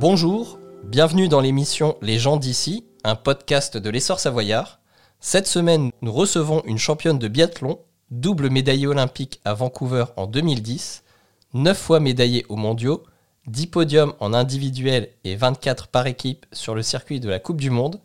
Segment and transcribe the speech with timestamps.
[0.00, 4.80] Bonjour, bienvenue dans l'émission Les gens d'ici, un podcast de l'essor savoyard.
[5.20, 11.04] Cette semaine, nous recevons une championne de biathlon, double médaillée olympique à Vancouver en 2010,
[11.52, 13.02] 9 fois médaillée aux mondiaux,
[13.48, 17.68] 10 podiums en individuel et 24 par équipe sur le circuit de la Coupe du
[17.68, 18.00] Monde.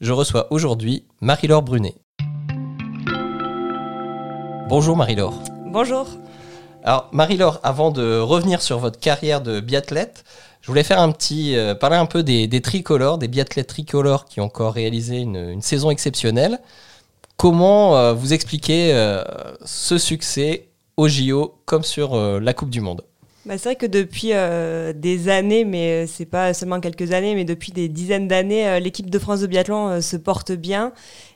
[0.00, 1.96] Je reçois aujourd'hui Marie-Laure Brunet.
[4.70, 5.38] Bonjour Marie-Laure.
[5.66, 6.08] Bonjour.
[6.82, 10.24] Alors Marie-Laure, avant de revenir sur votre carrière de biathlète,
[10.66, 14.40] je voulais faire un petit, euh, parler un peu des, tricolores, des biathlètes tricolores qui
[14.40, 16.58] ont encore réalisé une, saison exceptionnelle.
[17.36, 19.22] Comment euh, vous expliquez euh,
[19.64, 20.66] ce succès
[20.96, 23.02] au JO comme sur la Coupe du Monde?
[23.44, 24.32] Bah, c'est vrai que depuis
[25.00, 29.18] des années, mais c'est pas seulement quelques années, mais depuis des dizaines d'années, l'équipe de
[29.20, 30.92] France de biathlon se porte bien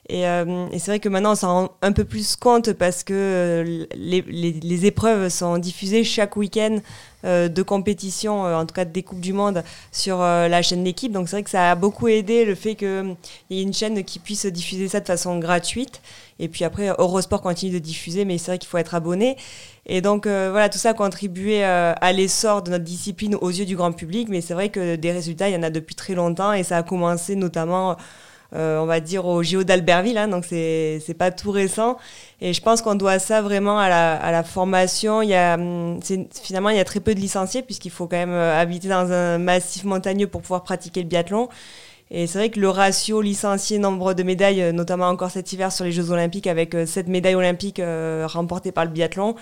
[0.09, 3.13] euh, et, c'est vrai que maintenant, on s'en rend un peu plus compte parce que
[3.13, 6.79] euh, les, épreuves sont diffusées chaque week-end
[7.23, 11.11] euh, de compétition, en tout cas des Coupes du Monde, sur la chaîne d'équipe.
[11.11, 13.15] Donc c'est vrai que ça a beaucoup aidé le fait qu'il
[13.51, 16.01] y ait une chaîne qui puisse diffuser ça de façon gratuite.
[16.39, 19.37] Et puis après, Eurosport continue de diffuser, mais c'est vrai qu'il faut être abonné.
[19.85, 23.75] Et donc voilà, tout ça a contribué à l'essor de notre discipline aux yeux du
[23.75, 24.27] grand public.
[24.29, 26.77] Mais c'est vrai que des résultats, il y en a depuis très longtemps et ça
[26.77, 27.97] a commencé notamment
[28.53, 31.97] euh, on va dire, au JO d'Albertville, hein, donc c'est pas tout récent.
[32.41, 35.21] Et je pense qu'on doit ça vraiment à la, à la formation.
[35.21, 35.99] Il y a, hum,
[36.41, 39.09] finalement, il y a très peu de licenciés, puisqu'il faut quand même euh, habiter dans
[39.09, 41.47] un massif montagneux pour pouvoir pratiquer le biathlon.
[42.13, 45.71] Et c'est vrai que le ratio licencié nombre de médailles, euh, notamment encore cet hiver
[45.71, 47.81] sur les Jeux Olympiques, avec sept médailles olympiques
[48.25, 49.35] remportées par le biathlon,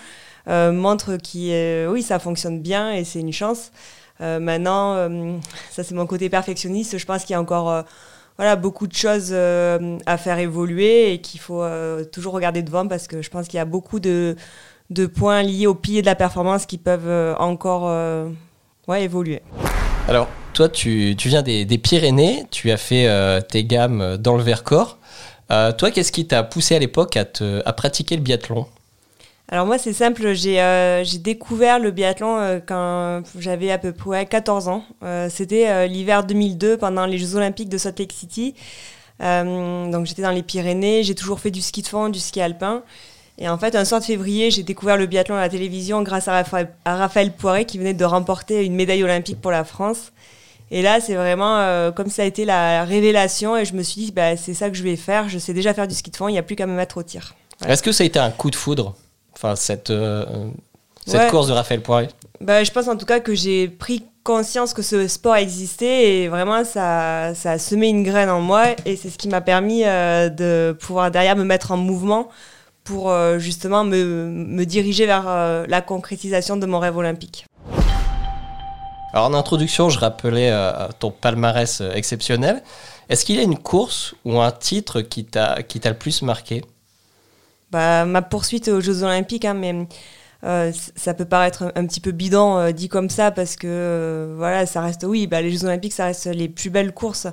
[0.46, 3.72] montre que oui, ça fonctionne bien et c'est une chance.
[4.20, 5.08] maintenant,
[5.70, 6.96] ça c'est mon côté perfectionniste.
[6.96, 7.84] Je pense qu'il y a encore
[8.40, 12.88] voilà, beaucoup de choses euh, à faire évoluer et qu'il faut euh, toujours regarder devant
[12.88, 14.34] parce que je pense qu'il y a beaucoup de,
[14.88, 17.82] de, points liés au pilier de la performance qui peuvent euh, encore
[18.88, 19.42] ouais, évoluer.
[20.08, 23.06] Alors, toi, tu, tu viens des, Pyrénées, tu as fait
[23.48, 24.96] tes gammes dans le Vercors.
[25.50, 27.26] toi, qu'est-ce qui t'a poussé à l'époque à,
[27.66, 28.64] à pratiquer le biathlon?
[29.52, 34.24] Alors moi c'est simple, j'ai euh, découvert le biathlon euh, quand j'avais à peu près
[34.24, 34.84] 14 ans.
[35.02, 38.54] Euh, c'était l'hiver 2002 pendant les Jeux olympiques de Salt Lake City.
[39.18, 42.84] donc j'étais dans les Pyrénées, j'ai toujours fait du ski de fond, du ski alpin.
[43.38, 46.28] Et en fait un soir de février j'ai découvert le biathlon à la télévision grâce
[46.28, 46.44] à
[46.84, 50.12] Raphaël, Poiré qui venait de remporter une médaille olympique pour la France.
[50.70, 53.56] Et là, c'est vraiment comme ça a été la révélation.
[53.56, 55.28] Et je me suis dit, bah, c'est ça que je vais faire.
[55.28, 56.98] Je sais déjà faire du ski de fond, il n'y a plus qu'à me mettre
[56.98, 57.34] au tir.
[57.66, 58.94] Est-ce que ça a été un coup de foudre?
[59.42, 60.26] Enfin, cette, euh,
[61.06, 62.08] cette course de Raphaël Poiré
[62.42, 66.28] bah, Je pense en tout cas que j'ai pris conscience que ce sport existait et
[66.28, 69.84] vraiment ça, ça a semé une graine en moi et c'est ce qui m'a permis
[69.86, 72.28] euh, de pouvoir derrière me mettre en mouvement
[72.84, 75.24] pour euh, justement me, me, diriger vers
[75.66, 77.46] la concrétisation de mon rêve olympique.
[79.14, 80.52] Alors en introduction, je rappelais
[80.98, 82.62] ton palmarès exceptionnel.
[83.08, 86.62] Est-ce qu'il y a une course ou un titre qui t'a le plus marqué?
[87.70, 89.86] Bah, ma poursuite aux Jeux Olympiques, hein, mais
[90.44, 94.34] euh, ça peut paraître un, petit peu bidon euh, dit comme ça parce que euh,
[94.38, 97.26] voilà, ça reste, oui, bah, les Jeux Olympiques, ça reste les plus belles courses,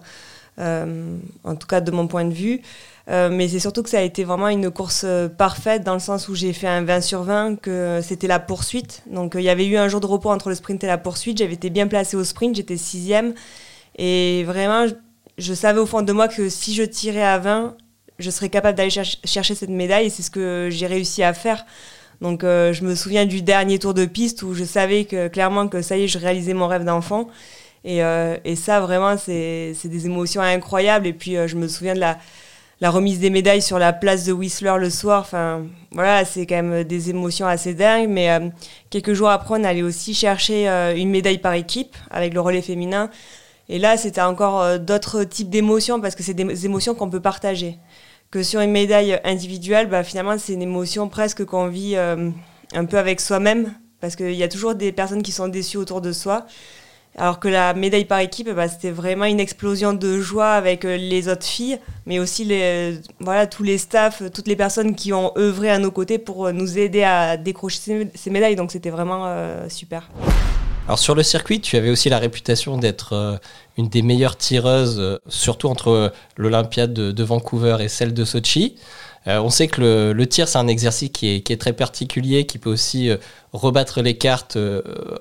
[0.60, 2.62] en tout cas de mon point de vue.
[3.08, 5.06] mais c'est surtout que ça a été vraiment une course
[5.38, 9.04] parfaite dans le sens où j'ai fait un 20 sur 20, que c'était la poursuite.
[9.08, 11.38] Donc il y avait eu un jour de repos entre le sprint et la poursuite.
[11.38, 13.34] J'avais été bien placée au sprint, j'étais sixième.
[13.98, 14.88] Et vraiment,
[15.38, 17.78] je savais au fond de moi que si je tirais à 20,
[18.20, 21.66] je serais capable d'aller chercher cette médaille et c'est ce que j'ai réussi à faire.
[22.22, 25.68] Donc euh, je me souviens du dernier tour de piste où je savais que clairement
[25.68, 27.28] que ça y est, je réalisais mon rêve d'enfant.
[27.84, 31.08] Et, euh, et, ça, vraiment, c'est des émotions incroyables.
[31.08, 32.18] Et puis euh, je me souviens de la,
[32.82, 35.22] la, remise des médailles sur la place de Whistler le soir.
[35.22, 38.10] Enfin, voilà, c'est quand même des émotions assez dingues.
[38.10, 38.30] Mais
[38.90, 40.68] quelques jours après, on allait aussi chercher
[40.98, 43.10] une médaille par équipe avec le relais féminin.
[43.70, 47.78] Et là, c'était encore d'autres types d'émotions parce que c'est des émotions qu'on peut partager
[48.32, 52.30] que sur une médaille individuelle, bah, finalement, c'est une émotion presque qu'on vit euh,
[52.74, 56.02] un peu avec soi-même, parce qu'il y a toujours des personnes qui sont déçues autour
[56.02, 56.46] de soi.
[57.20, 60.98] Alors que la médaille par équipe, bah, c'était vraiment une explosion de joie avec euh,
[60.98, 65.14] les autres filles, mais aussi les, euh, voilà, tous les staffs, toutes les personnes qui
[65.14, 68.56] ont œuvré à nos côtés pour nous aider à décrocher ces, médailles.
[68.56, 69.26] Donc c'était vraiment
[69.68, 70.10] super.
[70.88, 73.38] Alors sur le circuit, tu avais aussi la réputation d'être euh,
[73.78, 78.78] une des meilleures tireuses, euh, surtout entre euh, l'Olympiade de, Vancouver et celle de Sochi.
[79.26, 83.10] on sait que le, tir, c'est un exercice qui est, très particulier, qui peut aussi
[83.52, 84.58] rebattre les cartes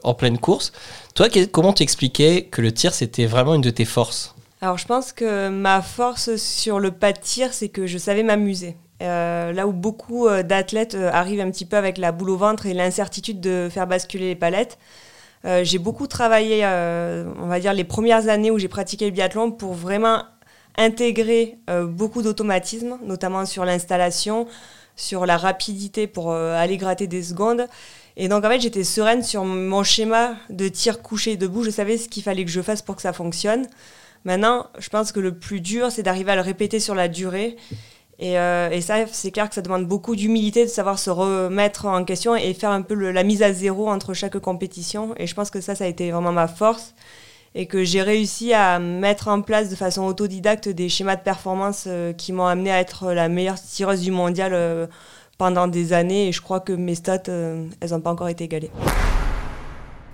[0.04, 0.70] en pleine course.
[1.16, 4.36] Toi, comment t'expliquais que le tir, c'était vraiment une de tes forces?
[4.60, 8.22] Alors je pense que ma force sur le pas de tir, c'est que je savais
[8.22, 8.76] m'amuser.
[9.00, 13.40] là où beaucoup d'athlètes arrivent un petit peu avec la boule au ventre et l'incertitude
[13.40, 14.78] de faire basculer les palettes,
[15.62, 19.74] j'ai beaucoup travaillé, on va dire, les premières années où j'ai pratiqué le biathlon pour
[19.74, 20.24] vraiment
[20.76, 24.46] intégrer beaucoup d'automatismes, notamment sur l'installation,
[24.96, 27.66] sur la rapidité pour aller gratter des secondes.
[28.16, 31.98] Et donc en fait j'étais sereine sur mon schéma de tir couché debout, je savais
[31.98, 33.66] ce qu'il fallait que je fasse pour que ça fonctionne.
[34.24, 37.56] Maintenant, je pense que le plus dur, c'est d'arriver à le répéter sur la durée.
[38.18, 41.84] Et, euh, et ça, c'est clair que ça demande beaucoup d'humilité de savoir se remettre
[41.84, 45.14] en question et faire un peu la mise à zéro entre chaque compétition.
[45.18, 46.94] Et je pense que ça, ça a été vraiment ma force.
[47.54, 51.84] Et que j'ai réussi à mettre en place de façon autodidacte des schémas de performance
[51.86, 54.86] euh, qui m'ont amené à être la meilleure tireuse du mondial euh,
[55.38, 56.28] pendant des années.
[56.28, 58.70] Et je crois que mes stats, elles n'ont pas encore été égalées.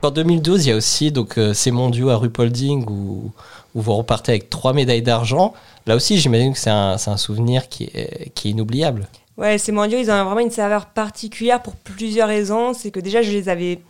[0.03, 3.31] En 2012, il y a aussi donc, ces mondiaux à Rupolding où
[3.75, 5.55] où vous repartez avec trois médailles d'argent.
[5.87, 9.09] Là aussi, j'imagine que c'est un, souvenir qui est, qui est inoubliable.
[9.37, 12.75] Ouais, ces mondiaux, ils ont vraiment une saveur particulière pour plusieurs raisons.
[12.75, 13.81] C'est que déjà, je les avais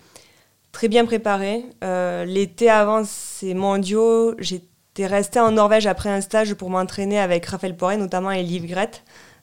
[0.73, 1.65] très bien préparés.
[1.85, 7.47] Euh, l'été avant ces mondiaux, j'étais restée en Norvège après un stage pour m'entraîner avec
[7.47, 8.91] Raphaël Poré, notamment et Liv Gret,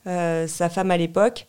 [0.07, 1.45] euh, sa femme à l'époque.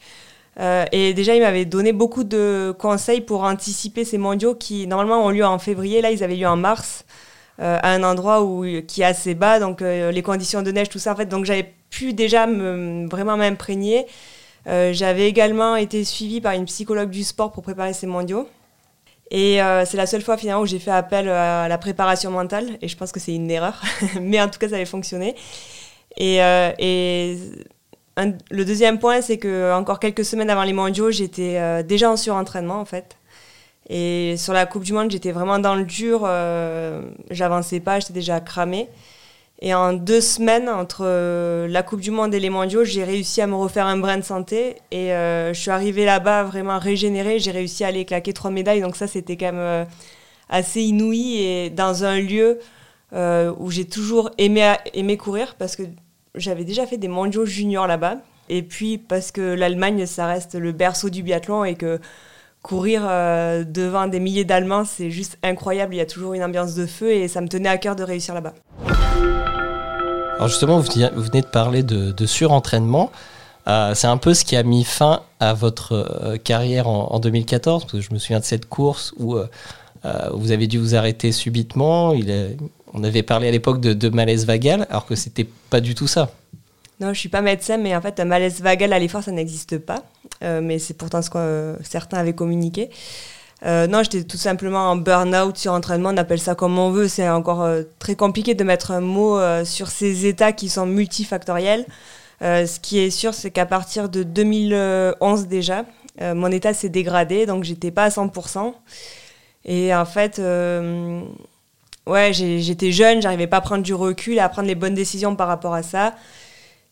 [0.58, 5.24] Euh, et déjà, il m'avait donné beaucoup de conseils pour anticiper ces mondiaux qui, normalement,
[5.24, 6.02] ont lieu en février.
[6.02, 7.04] Là, ils avaient lieu en mars.
[7.60, 10.88] Euh, à un endroit où, qui est assez bas, donc euh, les conditions de neige,
[10.88, 14.06] tout ça, en fait, donc j'avais pu déjà me, vraiment m'imprégner.
[14.66, 18.48] Euh, j'avais également été suivie par une psychologue du sport pour préparer ces mondiaux.
[19.30, 22.88] Et c'est la seule fois finalement où j'ai fait appel à la préparation mentale, et
[22.88, 23.80] je pense que c'est une erreur,
[24.20, 25.36] mais en tout cas ça avait fonctionné.
[26.16, 26.38] Et,
[26.80, 27.38] et
[28.50, 32.80] le deuxième point, c'est que encore quelques semaines avant les mondiaux, j'étais déjà en surentraînement
[32.80, 33.19] en fait.
[33.92, 36.22] Et sur la Coupe du Monde, j'étais vraiment dans le dur.
[36.24, 38.88] Euh, j'avançais pas, j'étais déjà cramée.
[39.62, 43.42] Et en deux semaines, entre euh, la Coupe du Monde et les mondiaux, j'ai réussi
[43.42, 44.76] à me refaire un brin de santé.
[44.92, 47.40] Et euh, je suis arrivée là-bas vraiment régénérée.
[47.40, 48.80] J'ai réussi à aller claquer trois médailles.
[48.80, 49.86] Donc ça, c'était quand même
[50.48, 51.38] assez inouï.
[51.38, 52.60] Et dans un lieu
[53.12, 55.82] où j'ai toujours aimé, aimé courir, parce que
[56.36, 58.18] j'avais déjà fait des mondiaux juniors là-bas.
[58.48, 61.98] Et puis parce que l'Allemagne, ça reste le berceau du biathlon et que
[62.62, 65.94] courir euh, devant des milliers d'Allemands, c'est juste incroyable.
[65.94, 68.02] Il y a toujours une ambiance de feu et ça me tenait à cœur de
[68.02, 68.54] réussir là-bas.
[70.36, 73.10] Alors justement, vous venez de parler de, surentraînement.
[73.68, 77.84] Euh, c'est un peu ce qui a mis fin à votre euh, carrière en, 2014,
[77.84, 79.36] parce que je me souviens de cette course où
[80.32, 82.14] vous avez dû vous arrêter subitement.
[82.94, 86.06] On avait parlé à l'époque de, de malaise vagal, alors que c'était pas du tout
[86.06, 86.30] ça.
[87.00, 89.78] Non, je suis pas médecin, mais en fait, un malaise vagal à l'effort, ça n'existe
[89.78, 90.04] pas.
[90.42, 92.90] Euh, mais c'est pourtant ce que euh, certains avaient communiqué.
[93.64, 97.08] Euh, non, j'étais tout simplement en burn-out sur entraînement, on appelle ça comme on veut.
[97.08, 97.66] C'est encore
[97.98, 101.86] très compliqué de mettre un mot sur ces états qui sont multifactoriels.
[102.40, 105.84] ce qui est sûr, c'est qu'à partir de 2011 déjà,
[106.20, 108.72] mon état s'est dégradé, donc j'étais pas à 100%.
[109.66, 110.40] Et en fait,
[112.06, 115.48] ouais, j'étais jeune, j'arrivais pas à prendre du recul, à prendre les bonnes décisions par
[115.48, 116.14] rapport à ça.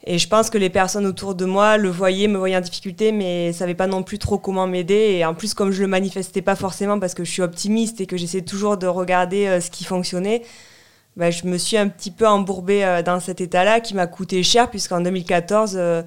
[0.06, 3.10] Et je pense que les personnes autour de moi le voyaient, me voyaient en difficulté,
[3.10, 5.16] mais ne savaient pas non plus trop comment m'aider.
[5.18, 8.06] Et en plus, comme je le manifestais pas forcément parce que je suis optimiste et
[8.06, 10.42] que j'essaie toujours de regarder euh, ce qui fonctionnait,
[11.16, 14.44] bah, je me suis un petit peu embourbée euh, dans cet état-là qui m'a coûté
[14.44, 16.02] cher puisqu'en 2014, euh,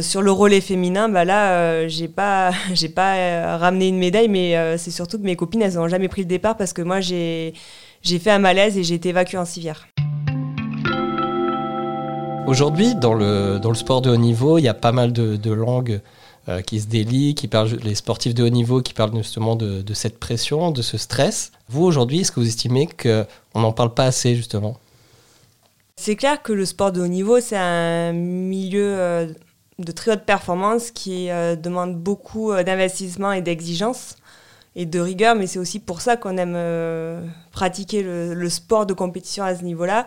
[0.00, 4.92] sur le relais féminin, bah là, j'ai pas, j'ai pas ramené une médaille, mais c'est
[4.92, 7.52] surtout que mes copines, elles n'ont jamais pris le départ parce que moi, j'ai,
[8.00, 9.88] j'ai fait un malaise et j'ai été évacuée en civière.
[12.46, 15.52] Aujourd'hui, dans le, dans le sport de haut niveau, il y a pas mal de,
[15.52, 16.00] langues
[16.48, 19.94] euh, qui se délient, qui parlent, les sportifs de haut niveau qui parlent justement de,
[19.94, 21.52] cette pression, de ce stress.
[21.68, 24.76] Vous, aujourd'hui, est-ce que vous estimez qu'on n'en parle pas assez, justement?
[25.96, 29.26] C'est clair que le sport de haut niveau, c'est un milieu euh,
[29.78, 34.16] de très haute performance qui euh, demande beaucoup d'investissement et d'exigence
[34.74, 36.58] et de rigueur, mais c'est aussi pour ça qu'on aime
[37.52, 40.06] pratiquer le, sport de compétition à ce niveau-là.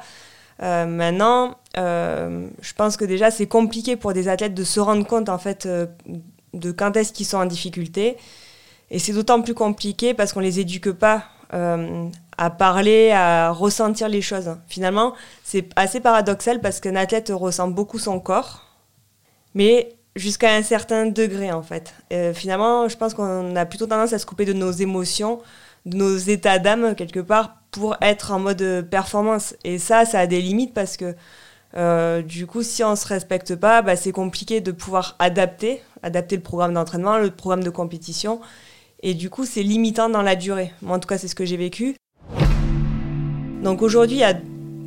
[0.64, 5.06] Euh, maintenant, euh, je pense que déjà c'est compliqué pour des athlètes de se rendre
[5.06, 5.86] compte en fait euh,
[6.54, 8.18] de quand est-ce qu'ils sont en difficulté.
[8.92, 11.26] Et c'est d'autant plus compliqué parce qu'on les éduque pas
[12.38, 14.58] à parler, à ressentir les choses.
[14.68, 15.14] Finalement,
[15.46, 18.66] c'est assez paradoxal parce qu'un athlète ressent beaucoup son corps,
[19.54, 21.94] mais jusqu'à un certain degré en fait.
[22.34, 25.40] finalement, je pense qu'on a plutôt tendance à se couper de nos émotions,
[25.86, 29.54] de nos états d'âme quelque part pour être en mode performance.
[29.66, 31.14] Et ça, ça a des limites parce que
[31.76, 35.82] euh, du coup, si on ne se respecte pas, bah, c'est compliqué de pouvoir adapter,
[36.04, 38.40] adapter le programme d'entraînement, le programme de compétition.
[39.04, 40.72] Et du coup, c'est limitant dans la durée.
[40.82, 41.98] Moi, en tout cas, c'est ce que j'ai vécu.
[43.62, 44.22] Donc aujourd'hui,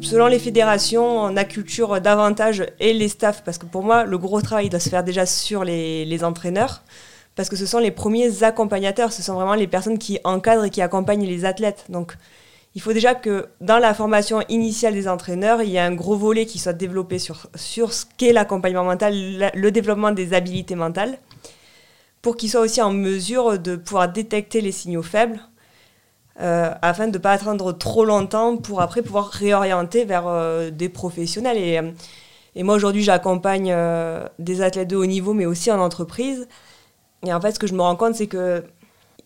[0.00, 4.40] selon les fédérations, on culture davantage et les staffs, parce que pour moi, le gros
[4.40, 6.83] travail doit se faire déjà sur les, les entraîneurs
[7.38, 10.71] parce que ce sont les premiers accompagnateurs, ce sont vraiment les personnes qui encadrent et
[10.71, 11.85] qui accompagnent les athlètes.
[11.88, 12.16] Donc,
[12.78, 16.14] il faut déjà que dans la formation initiale des entraîneurs, il y ait un gros
[16.14, 21.18] volet qui soit développé sur, sur ce qu'est l'accompagnement mental, le développement des habilités mentales,
[22.23, 25.40] pour qu'ils soient aussi en mesure de pouvoir détecter les signaux faibles,
[26.40, 30.88] euh, afin de ne pas attendre trop longtemps pour après pouvoir réorienter vers euh, des
[30.88, 31.58] professionnels.
[31.58, 31.80] Et,
[32.54, 36.47] et moi aujourd'hui j'accompagne euh, des athlètes de haut niveau, mais aussi en entreprise.
[37.26, 38.62] Et en fait ce que je me rends compte c'est que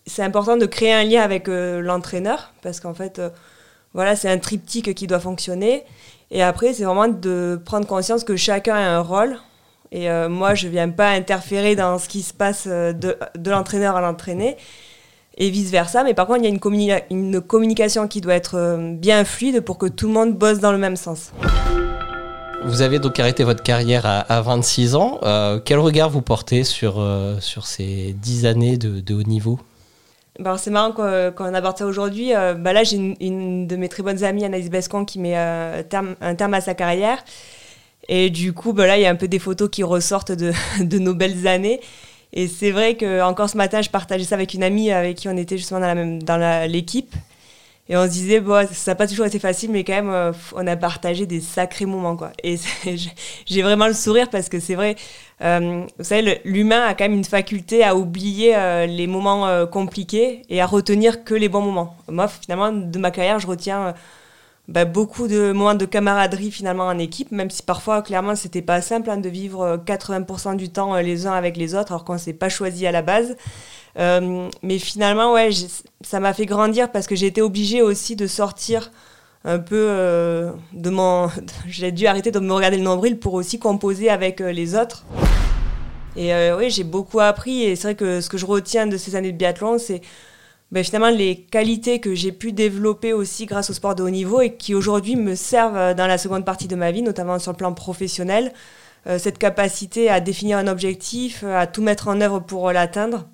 [0.05, 3.21] c'est important de créer un lien avec l'entraîneur, parce qu'en fait
[3.93, 5.83] voilà c'est un triptyque qui doit fonctionner.
[6.31, 9.37] Et après c'est vraiment de prendre conscience que chacun a un rôle.
[9.91, 14.01] Et moi je ne viens pas interférer dans ce qui se passe de, l'entraîneur à
[14.01, 14.57] l'entraîné
[15.37, 16.03] et vice-versa.
[16.03, 16.45] Mais par contre, il
[16.85, 20.33] y a une, communication qui doit être euh, bien fluide pour que tout le monde
[20.33, 21.31] bosse dans le même sens.
[22.65, 25.19] Vous avez donc arrêté votre carrière à, 26 ans.
[25.23, 29.59] Euh, quel regard vous portez sur, euh, ces 10 années de haut niveau?
[30.39, 32.31] Bah, c'est marrant quand on aborde ça aujourd'hui.
[32.33, 35.35] bah là, j'ai une, de mes très bonnes amies, Anaïs Bescon, qui met
[35.89, 37.23] terme, un terme à sa carrière.
[38.09, 40.99] Et du coup, bah là, il y a un peu des photos qui ressortent de,
[40.99, 41.79] nos belles années.
[42.33, 45.29] Et c'est vrai que encore ce matin, je partageais ça avec une amie avec qui
[45.29, 47.13] on était justement dans la l'équipe.
[47.89, 50.31] Et on se disait, bon, ça n'a pas toujours été facile, mais quand même, euh,
[50.53, 52.31] on a partagé des sacrés moments, quoi.
[52.41, 52.57] Et
[53.45, 54.95] j'ai vraiment le sourire parce que c'est vrai,
[55.41, 60.43] euh, vous savez, l'humain a quand même une faculté à oublier euh, les moments compliqués
[60.49, 61.97] et à retenir que les bons moments.
[62.07, 63.93] Moi, finalement, de ma carrière, je retiens
[64.69, 68.81] bah, beaucoup de moments de camaraderie finalement en équipe, même si parfois clairement c'était pas
[68.81, 72.05] simple hein, de vivre 80% euh, du temps euh, les uns avec les autres alors
[72.05, 73.35] qu'on s'est pas choisi à la base.
[73.99, 75.49] Euh, mais finalement, ouais,
[76.01, 78.91] ça m'a fait grandir parce que j'ai été obligée aussi de sortir
[79.43, 81.29] un peu de mon.
[81.67, 85.05] j'ai dû arrêter de me regarder le nombril pour aussi composer avec les autres.
[86.15, 89.15] Et oui, j'ai beaucoup appris et c'est vrai que ce que je retiens de ces
[89.15, 90.01] années de biathlon, c'est
[90.73, 94.41] ben, finalement les qualités que j'ai pu développer aussi grâce au sport de haut niveau
[94.41, 97.51] et qui aujourd'hui me servent euh, dans la seconde partie de ma vie, notamment sur
[97.51, 98.51] le plan professionnel.
[99.05, 103.27] Euh, cette capacité à définir un objectif, euh, à tout mettre en œuvre pour l'atteindre,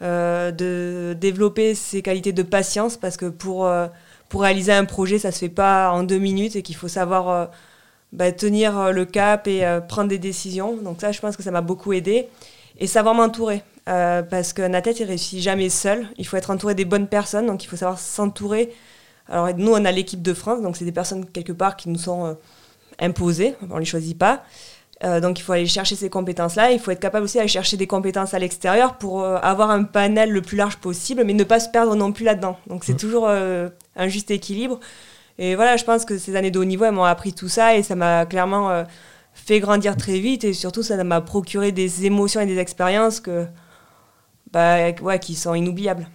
[0.00, 3.70] de développer ces qualités de patience parce que pour,
[4.28, 6.88] pour réaliser un projet, ça ne se fait pas en deux minutes et qu'il faut
[6.88, 7.48] savoir
[8.12, 10.76] ben, tenir le cap et prendre des décisions.
[10.76, 12.28] Donc ça, je pense que ça m'a beaucoup aidé.
[12.78, 13.62] Et savoir m'entourer.
[13.88, 16.06] Euh, parce qu'un athlète, il réussit jamais seul.
[16.16, 18.72] Il faut être entouré des bonnes personnes, donc il faut savoir s'entourer.
[19.28, 21.98] Alors nous, on a l'équipe de France, donc c'est des personnes quelque part qui nous
[21.98, 22.34] sont euh,
[22.98, 24.42] imposées, on ne les choisit pas.
[25.02, 26.70] Euh, donc il faut aller chercher ces compétences-là.
[26.72, 30.30] Il faut être capable aussi d'aller chercher des compétences à l'extérieur pour avoir un panel
[30.30, 32.56] le plus large possible, mais ne pas se perdre non plus là-dedans.
[32.68, 32.98] Donc c'est mmh.
[32.98, 34.80] toujours un juste équilibre.
[35.36, 37.76] Et voilà, je pense que ces années de haut niveau, elles m'ont appris tout ça
[37.76, 38.84] et ça m'a clairement
[39.34, 43.46] fait grandir très vite et surtout ça m'a procuré des émotions et des expériences que
[44.54, 46.06] bah, ouais, qui sont inoubliables.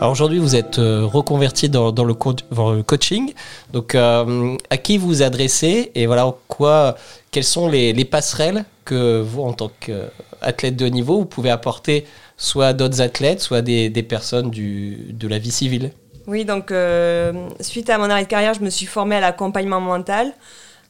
[0.00, 3.32] Alors aujourd'hui, vous êtes euh, reconverti dans, dans, le le coaching.
[3.72, 6.96] Donc, euh, à qui vous adressez et voilà quoi,
[7.30, 11.48] quelles sont les, les passerelles que vous, en tant qu'athlète de haut niveau, vous pouvez
[11.48, 12.04] apporter
[12.36, 15.92] soit à d'autres athlètes, soit des, des personnes du, de la vie civile?
[16.26, 19.80] Oui, donc euh, suite à mon arrêt de carrière, je me suis formée à l'accompagnement
[19.80, 20.34] mental.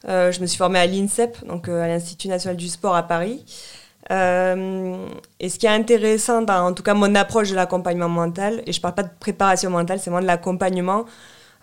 [0.09, 3.45] je me suis formée à l'INSEP, donc à l'Institut national du sport à Paris.
[4.11, 5.07] Euh,
[5.41, 8.73] et ce qui est intéressant dans, en tout cas, mon approche de l'accompagnement mental, et
[8.73, 11.07] je ne parle pas de préparation mentale, c'est moins de l'accompagnement,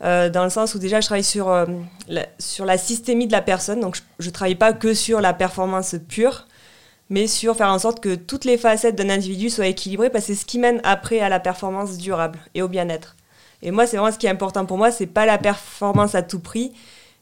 [0.03, 1.65] euh, dans le sens où déjà je travaille sur, euh,
[2.07, 5.33] la, sur la systémie de la personne, donc je ne travaille pas que sur la
[5.33, 6.47] performance pure,
[7.09, 10.33] mais sur faire en sorte que toutes les facettes d'un individu soient équilibrées, parce que
[10.33, 13.15] c'est ce qui mène après à la performance durable et au bien-être.
[13.61, 16.23] Et moi, c'est vraiment ce qui est important pour moi, c'est pas la performance à
[16.23, 16.71] tout prix,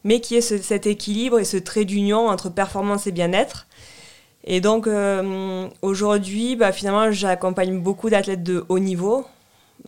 [0.05, 3.67] mais qui est ce, cet équilibre et ce trait d'union entre performance et bien-être.
[4.51, 9.25] Et donc euh, aujourd'hui, bah, finalement, j'accompagne beaucoup d'athlètes de haut niveau.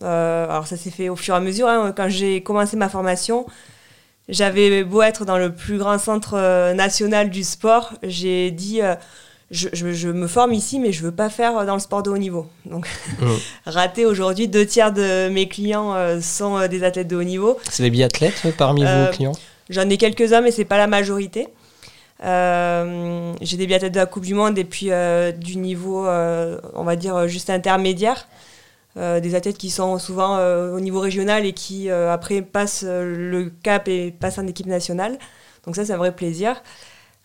[0.02, 1.66] Euh, alors ça s'est fait au fur et à mesure.
[1.66, 1.92] Hein.
[1.94, 3.44] Quand j'ai commencé ma formation,
[4.28, 8.80] j'avais beau être dans le plus grand centre euh, national du sport, j'ai dit
[9.50, 12.16] je, je, me forme ici, mais je veux pas faire dans le sport de haut
[12.16, 12.46] niveau.
[12.64, 12.86] Donc,
[13.20, 13.26] mmh.
[13.66, 17.58] raté aujourd'hui, deux tiers de mes clients sont des athlètes de haut niveau.
[17.68, 19.32] C'est des biathlètes parmi vos clients?
[19.70, 21.48] J'en ai quelques-uns, mais c'est pas la majorité.
[22.24, 26.60] Euh, j'ai des biathlètes de la Coupe du Monde et puis euh, du niveau, euh,
[26.74, 28.28] on va dire, juste intermédiaire.
[28.96, 30.38] des athlètes qui sont souvent
[30.74, 35.18] au niveau régional et qui après passent le cap et passent en équipe nationale.
[35.64, 36.62] Donc ça, c'est un vrai plaisir.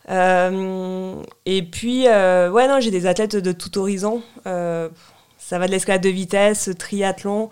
[0.08, 4.22] et puis, ouais, non, j'ai des athlètes de tout horizon.
[4.44, 7.50] ça va de l'escalade de vitesse, triathlon,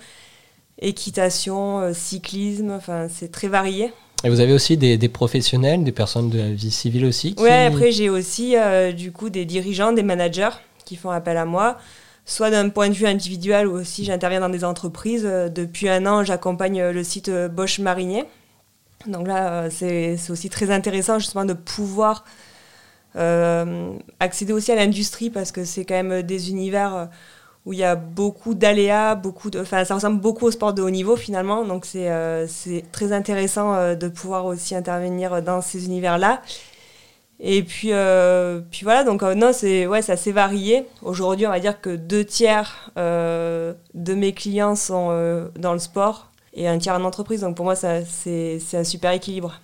[0.81, 3.93] équitation, cyclisme, enfin, c'est très varié.
[4.27, 7.93] Et vous avez aussi des, professionnels, des personnes de la vie civile aussi Oui, après
[7.93, 10.51] j'ai aussi euh, du coup des dirigeants, des managers
[10.85, 11.79] qui font appel à moi,
[12.25, 15.23] soit d'un point de vue individuel ou aussi j'interviens dans des entreprises.
[15.23, 18.25] depuis un an, j'accompagne le site Bosch Marinier.
[19.07, 22.25] Donc là, c'est aussi très intéressant justement de pouvoir
[23.15, 27.11] accéder aussi à l'industrie parce que c'est quand même des univers
[27.67, 30.83] où il y a beaucoup d'aléas, beaucoup de, enfin, ça ressemble beaucoup au sport de
[30.83, 32.47] haut niveau finalement, donc c'est euh,
[32.93, 36.41] très intéressant euh, de pouvoir aussi intervenir dans ces univers-là.
[37.41, 40.87] Et puis, euh, puis voilà, donc non, c'est ouais, assez varié.
[41.03, 46.67] Aujourd'hui, on va dire que deux tiers de mes clients sont dans le sport et
[46.67, 49.61] un tiers en entreprise, donc pour moi, c'est un super équilibre.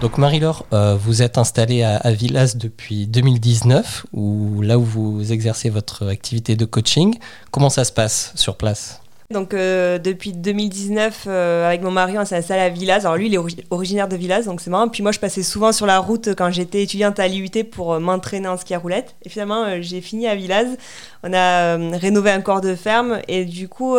[0.00, 5.68] Donc Marie-Laure, euh, vous êtes installée à, Villas depuis 2019, où, là où vous exercez
[5.68, 7.18] votre activité de coaching.
[7.50, 9.02] Comment ça se passe sur place?
[9.30, 13.00] Donc euh, depuis 2019, euh, avec mon mari, on s'est installé à Villas.
[13.00, 14.88] Alors lui, il est originaire de Villas, donc c'est marrant.
[14.88, 18.48] Puis moi, je passais souvent sur la route quand j'étais étudiante à l'IUT pour m'entraîner
[18.48, 19.14] en ski à roulette.
[19.24, 20.78] Et finalement, j'ai fini à Villas.
[21.24, 23.98] On a rénové un corps de ferme et du coup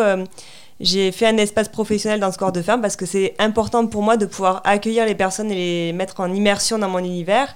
[0.81, 4.01] j'ai fait un espace professionnel dans ce corps de ferme parce que c'est important pour
[4.01, 7.55] moi de pouvoir accueillir les personnes et les mettre en immersion dans mon univers.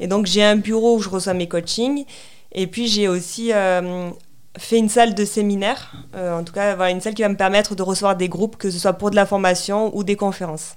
[0.00, 2.04] Et donc j'ai un bureau où je reçois mes coachings.
[2.52, 4.10] Et puis j'ai aussi euh,
[4.56, 7.36] fait une salle de séminaire, euh, en tout cas voilà, une salle qui va me
[7.36, 10.74] permettre de recevoir des groupes, que ce soit pour de la formation ou des conférences.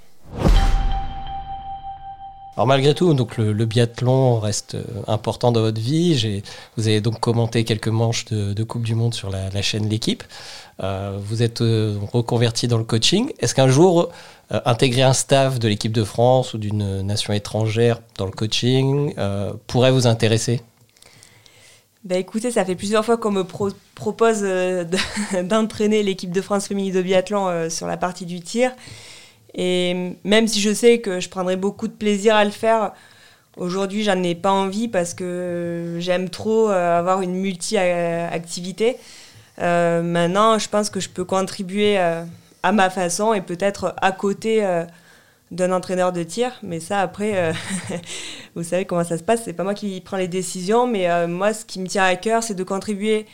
[2.61, 6.43] Alors malgré tout, donc le, biathlon reste euh, important dans votre vie.
[6.77, 10.23] Vous avez donc commenté quelques manches de, Coupe du Monde sur la, chaîne L'équipe.
[10.83, 13.31] Euh, vous êtes euh, reconverti dans le coaching.
[13.39, 14.09] Est-ce qu'un jour,
[14.51, 19.15] intégrer un staff de l'équipe de France ou d'une nation étrangère dans le coaching
[19.65, 20.61] pourrait vous intéresser?
[22.03, 23.43] Bah écoutez, ça fait plusieurs fois qu'on me
[23.95, 24.43] propose
[25.43, 28.71] d'entraîner l'équipe de France féminine de biathlon sur la partie du tir.
[29.55, 32.93] Et même si je sais que je prendrais beaucoup de plaisir à le faire,
[33.57, 38.97] aujourd'hui, j'en ai pas envie parce que j'aime trop euh, avoir une multi-activité.
[39.59, 42.23] Euh, maintenant, je pense que je peux contribuer euh,
[42.63, 44.65] à ma façon et peut-être à côté
[45.51, 46.53] d'un entraîneur de tir.
[46.63, 47.53] Mais ça, après,
[48.55, 49.41] vous savez comment ça se passe.
[49.43, 52.43] C'est pas moi qui prends les décisions, mais moi, ce qui me tient à cœur,
[52.43, 53.25] c'est de contribuer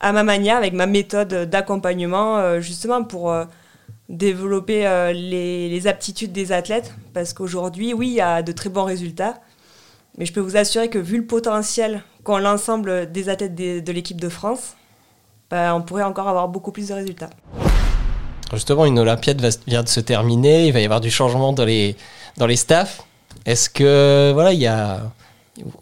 [0.00, 3.34] à ma manière, avec ma méthode d'accompagnement, justement pour
[4.10, 8.84] développer euh, les, aptitudes des athlètes, parce qu'aujourd'hui, oui, il y a de très bons
[8.84, 9.36] résultats,
[10.18, 14.20] mais je peux vous assurer que vu le potentiel qu'ont l'ensemble des athlètes de, l'équipe
[14.20, 14.74] de France,
[15.48, 17.30] bah, on pourrait encore avoir beaucoup plus de résultats.
[18.52, 21.96] Justement, une Olympiade vient de se terminer, il va y avoir du changement dans les,
[22.36, 23.04] dans les staffs.
[23.46, 25.02] Est-ce que, voilà, il y a,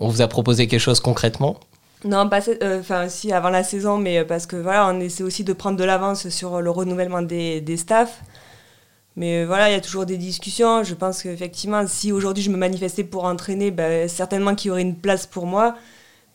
[0.01, 1.59] on vous a proposé quelque chose concrètement?
[2.05, 5.25] Non, pas euh, enfin si avant la saison, mais euh, parce que voilà, on essaie
[5.25, 8.23] aussi de prendre de l'avance sur le renouvellement des, des staffs.
[9.17, 10.85] Mais euh, voilà, il y a toujours des discussions.
[10.85, 14.83] Je pense qu'effectivement, si aujourd'hui je me manifestais pour entraîner, ben, certainement qu'il y aurait
[14.83, 15.77] une place pour moi.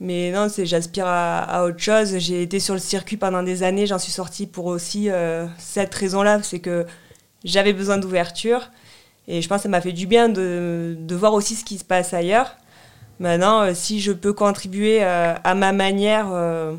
[0.01, 2.17] Mais non, c'est j'aspire à, autre chose.
[2.17, 5.09] J'ai été sur le circuit pendant des années, j'en suis sortie pour aussi
[5.57, 6.85] cette raison-là, c'est que
[7.45, 8.69] j'avais besoin d'ouverture.
[9.29, 11.77] Et je pense que ça m'a fait du bien de, de voir aussi ce qui
[11.77, 12.57] se passe ailleurs.
[13.23, 16.75] Maintenant, euh, si je peux contribuer euh, à ma manière euh,